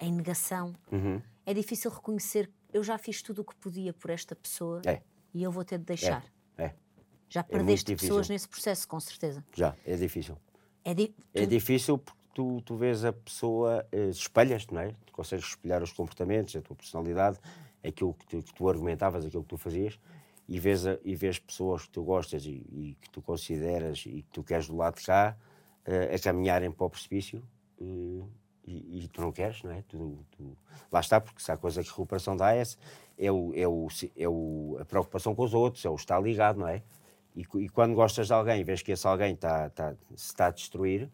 [0.00, 0.74] em negação?
[0.90, 1.20] Uhum.
[1.44, 5.00] É difícil reconhecer eu já fiz tudo o que podia por esta pessoa é.
[5.32, 6.24] e eu vou ter de deixar.
[6.58, 6.64] É.
[6.64, 6.74] é.
[7.28, 9.44] Já perdeste é pessoas nesse processo, com certeza.
[9.54, 10.36] Já, é difícil.
[10.84, 14.92] É, di é difícil porque tu, tu vês a pessoa, eh, espelhas, não é?
[15.06, 17.38] Tu consegues espelhar os comportamentos, a tua personalidade,
[17.82, 19.98] aquilo que tu, que tu argumentavas, aquilo que tu fazias,
[20.48, 24.22] e vês, a, e vês pessoas que tu gostas e, e, que tu consideras e
[24.22, 25.36] que tu queres do lado de cá
[25.86, 27.42] uh, a caminharem para o precipício
[27.80, 28.28] uh,
[28.66, 29.82] e, e, tu não queres, não é?
[29.88, 30.56] Tu, tu,
[30.92, 32.62] lá está, porque se há coisa que a recuperação dá é,
[33.18, 36.58] é, o, é, o, é o, a preocupação com os outros, é o estar ligado,
[36.58, 36.82] não é?
[37.34, 40.46] E, e, quando gostas de alguém e vês que esse alguém está, está, se está
[40.46, 41.10] a destruir,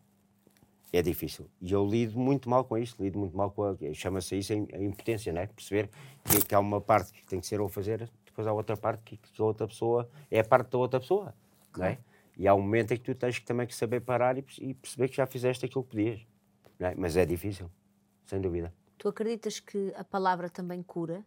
[0.92, 1.48] é difícil.
[1.60, 3.76] E eu lido muito mal com isso, lido muito mal com a.
[3.94, 5.46] chama-se isso a impotência, não é?
[5.46, 5.88] Perceber
[6.24, 9.02] que, que, há uma parte que tem que ser ou fazer, depois há outra parte
[9.04, 11.34] que, que a outra pessoa é a parte da outra pessoa,
[11.76, 11.98] não é?
[12.36, 14.74] E há um momento em que tu tens que, também que saber parar e, e
[14.74, 16.26] perceber que já fizeste aquilo que podias.
[16.78, 16.94] É?
[16.96, 17.70] Mas é difícil,
[18.24, 18.72] sem dúvida.
[18.96, 21.22] Tu acreditas que a palavra também cura?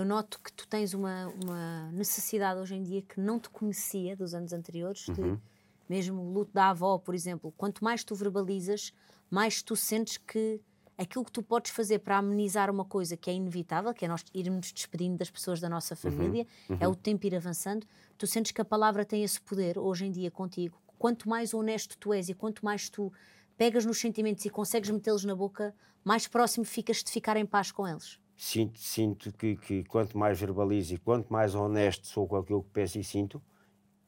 [0.00, 4.16] Eu noto que tu tens uma, uma necessidade hoje em dia que não te conhecia
[4.16, 5.34] dos anos anteriores, uhum.
[5.34, 5.40] de,
[5.86, 7.52] mesmo o luto da avó, por exemplo.
[7.54, 8.94] Quanto mais tu verbalizas,
[9.30, 10.58] mais tu sentes que
[10.96, 14.24] aquilo que tu podes fazer para amenizar uma coisa que é inevitável, que é nós
[14.32, 16.00] irmos despedindo das pessoas da nossa uhum.
[16.00, 16.76] família, uhum.
[16.76, 16.82] Uhum.
[16.82, 17.86] é o tempo ir avançando,
[18.16, 20.80] tu sentes que a palavra tem esse poder hoje em dia contigo.
[20.98, 23.12] Quanto mais honesto tu és e quanto mais tu
[23.58, 27.70] pegas nos sentimentos e consegues metê-los na boca, mais próximo ficas de ficar em paz
[27.70, 32.36] com eles sinto, sinto que, que, quanto mais verbalizo e quanto mais honesto sou com
[32.36, 33.40] aquilo que penso e sinto,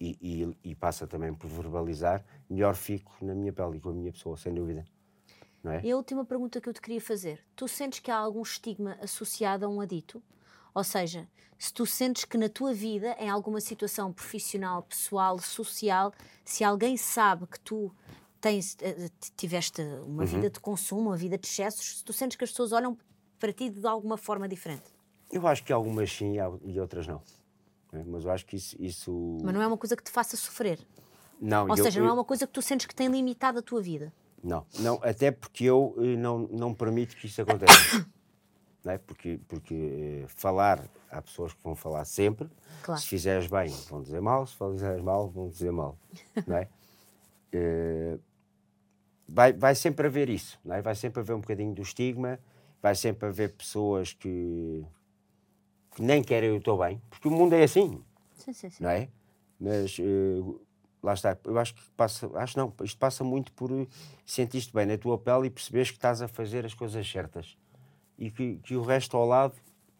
[0.00, 3.92] e, e, e passa também por verbalizar, melhor fico na minha pele e com a
[3.92, 4.86] minha pessoa, sem dúvida.
[5.62, 5.82] Não é?
[5.84, 8.96] E a última pergunta que eu te queria fazer: tu sentes que há algum estigma
[9.02, 10.22] associado a um adito?
[10.74, 16.10] Ou seja, se tu sentes que na tua vida, em alguma situação profissional, pessoal, social,
[16.42, 17.94] se alguém sabe que tu
[18.40, 22.44] tens, eh, tiveste uma vida de consumo, uma vida de excessos, se tu sentes que
[22.44, 22.96] as pessoas olham
[23.42, 24.84] para ti de alguma forma diferente?
[25.28, 27.20] Eu acho que algumas sim e outras não.
[27.92, 28.76] É, Mas eu acho que isso.
[28.78, 29.38] isso...
[29.42, 30.78] Mas não é uma coisa que te faça sofrer.
[31.40, 33.58] Não, Ou eu- seja, não é eu- uma coisa que tu sentes que tem limitado
[33.58, 34.12] a tua vida.
[34.44, 37.72] Não, não, até porque eu eh, não, não permito que isso aconteça.
[38.84, 38.98] não é?
[38.98, 42.48] Porque, porque eh, falar, há pessoas que vão falar sempre.
[42.84, 43.00] Claro.
[43.00, 44.46] Se fizeres bem, vão dizer mal.
[44.46, 45.98] Se fizeres mal, vão dizer mal.
[46.46, 46.68] não é?
[47.52, 48.18] Eh,
[49.28, 50.60] vai, vai sempre haver isso.
[50.64, 50.80] Não é?
[50.82, 52.38] Vai sempre haver um bocadinho do estigma.
[52.82, 54.84] Vai sempre haver pessoas que,
[55.94, 57.00] que nem querem o teu bem.
[57.10, 58.02] Porque o mundo é assim
[58.36, 58.82] Sim, sim, sim.
[58.82, 59.08] não é?
[59.60, 60.42] Mas eh,
[61.02, 63.86] lá está, eu acho que passa, acho não, isto passa muito por eh,
[64.26, 67.56] sentir-te bem na tua pele e perceberes que estás a fazer as coisas certas
[68.18, 69.54] e que, que o resto ao lado.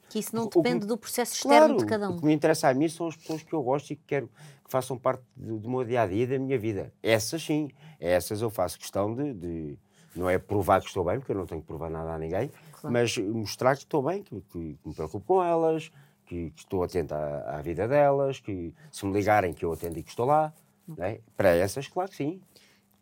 [0.09, 2.19] Que isso não O depende do processo externo Claro, de cada o um.
[2.19, 4.71] que me interessa a mim são as pessoas que eu gosto e que quero que
[4.71, 6.93] façam parte do, do meu dia a dia e da minha vida.
[7.03, 9.33] Essas sim, essas eu faço questão de.
[9.35, 9.79] de-
[10.15, 12.51] não é provar que estou bem, porque eu não tenho que provar nada a ninguém,
[12.83, 12.93] Claro.
[12.93, 15.91] mas mostrar que estou bem, que, que- que me preocupo com elas,
[16.27, 19.99] que, que estou atento à, à vida delas, que se me ligarem que eu atendo
[19.99, 20.53] e que estou lá.
[20.87, 21.21] Não é?
[21.37, 22.41] Para essas, claro que sim.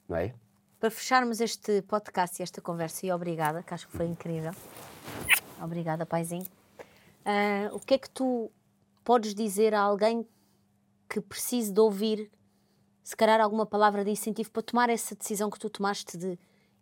[0.08, 0.34] Não é?
[0.78, 4.52] Para fecharmos este podcast e esta conversa, e obrigada, que acho que foi incrível.
[5.62, 6.46] Obrigada, paizinho.
[7.24, 8.50] Ah, o que é que tu
[9.04, 10.26] podes dizer a alguém
[11.08, 12.30] que precise de ouvir,
[13.02, 16.38] se calhar, alguma palavra de incentivo para tomar essa decisão que tu tomaste de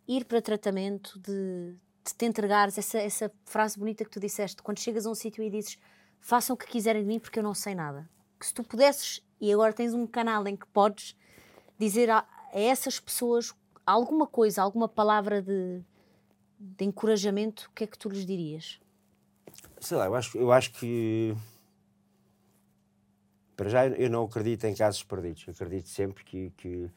[0.07, 4.79] ir para tratamento, de, de te entregares, essa, essa frase bonita que tu disseste, quando
[4.79, 5.77] chegas a um sítio e dizes
[6.19, 8.09] façam o que quiserem de mim porque eu não sei nada.
[8.39, 11.15] Que se tu pudesses, e agora tens um canal em que podes
[11.77, 13.53] dizer a, a essas pessoas
[13.85, 15.81] alguma coisa, alguma palavra de,
[16.59, 18.79] de encorajamento, o que é que tu lhes dirias?
[19.79, 21.35] Sei lá, eu acho, eu acho que.
[23.55, 25.45] Para já, eu não acredito em casos perdidos.
[25.47, 26.89] Eu acredito sempre que, que,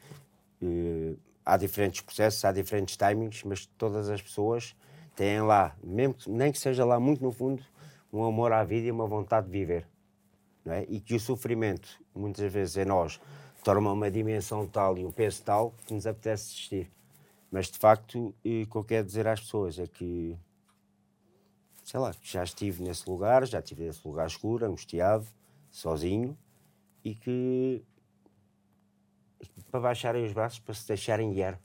[0.61, 4.75] eh, há diferentes processos, há diferentes timings, mas todas as pessoas
[5.15, 7.63] têm lá, mesmo que, nem que seja lá muito no fundo,
[8.11, 9.87] um amor à vida e uma vontade de viver.
[10.63, 10.85] Não é?
[10.87, 13.19] E que o sofrimento, muitas vezes em nós,
[13.63, 16.91] torna uma dimensão tal e um peso tal que nos apetece desistir.
[17.51, 20.37] Mas, de facto, eh, o que eu quero dizer às pessoas é que
[21.83, 25.27] sei lá, já estive nesse lugar, já estive nesse lugar escuro, angustiado,
[25.69, 26.37] sozinho,
[27.03, 27.83] e que
[29.69, 31.59] para baixarem os braços, para se deixarem guiar,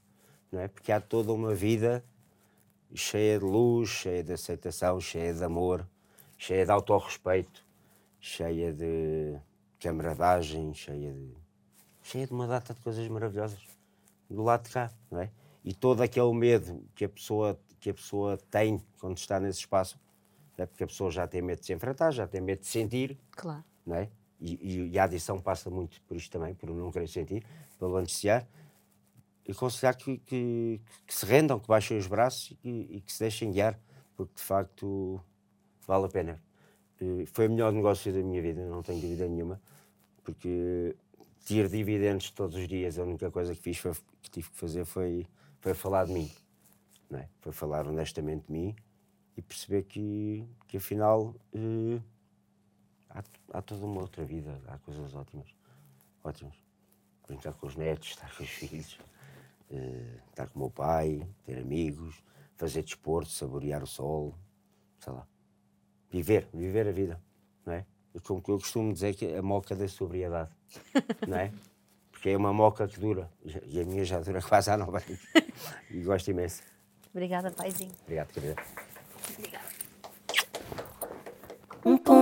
[0.50, 0.66] não é?
[0.66, 2.04] Porque há toda uma vida
[2.94, 5.86] cheia de luz, cheia de aceitação, cheia de amor,
[6.36, 7.64] cheia de autorrespeito,
[8.20, 9.36] cheia de
[9.80, 11.32] camaradagem, cheia de
[12.02, 13.58] cheia de uma data de coisas maravilhosas
[14.30, 15.30] do lado de cá, não é?
[15.64, 20.00] E todo aquele medo que a pessoa que a pessoa tem quando está nesse espaço,
[20.56, 23.16] é porque a pessoa já tem medo de se enfrentar, já tem medo de sentir,
[23.30, 23.62] Claro.
[23.86, 24.08] não é?
[24.40, 27.44] E, e- e a adição passa muito por isto também, por não querer sentir,
[27.78, 28.44] pelo anestesiar.
[29.48, 33.50] Aconselhar que, que, que se rendam, que baixem os braços e e que se deixem
[33.50, 33.78] guiar,
[34.16, 35.20] porque de facto
[35.86, 36.42] vale a pena.
[37.32, 39.60] Foi o melhor negócio da minha vida, não tenho dúvida nenhuma,
[40.22, 40.94] porque
[41.46, 44.84] ter dividendos todos os dias, a única coisa que fiz foi, que tive que fazer
[44.84, 45.26] foi,
[45.60, 46.30] foi falar de mim.
[47.08, 47.28] Não é?
[47.40, 48.76] Foi falar honestamente de mim
[49.34, 52.00] e perceber que, que afinal eh,
[53.08, 55.48] há, há toda uma outra vida, há coisas ótimas.
[56.22, 56.56] Ótimas.
[57.26, 58.98] Brincar com os netos, estar com os filhos,
[59.70, 62.22] eh, estar com o meu pai, ter amigos,
[62.56, 64.34] fazer desporto, saborear o sol,
[64.98, 65.26] sei lá.
[66.10, 67.20] Viver, viver a vida,
[67.64, 67.86] não é?
[68.14, 70.50] Eu, como eu costumo dizer que é a moca da sobriedade,
[71.26, 71.52] não é?
[72.10, 73.30] Porque é uma moca que dura,
[73.64, 75.20] e a minha já dura quase há nove anos.
[75.90, 76.62] E gosto imenso.
[77.10, 77.92] Obrigada, paizinho.
[78.02, 78.56] Obrigado, querida.
[81.84, 82.17] Um ponto,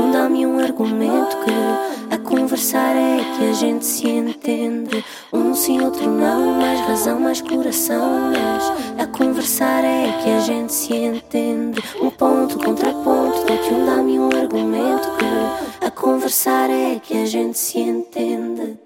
[0.00, 5.04] um dá-me um argumento que a conversar é que a gente se entende.
[5.32, 8.30] Um sim, outro não, mais razão, mais coração.
[8.30, 11.82] Mas a conversar é que a gente se entende.
[12.00, 13.38] Um ponto, contraponto,
[13.72, 18.81] um dá-me um argumento que a conversar é que a gente se entende.